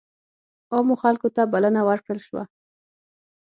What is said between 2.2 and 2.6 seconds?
شوه.